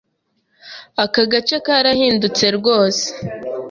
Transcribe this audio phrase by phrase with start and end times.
[1.03, 3.05] Aka gace karahindutse rwose.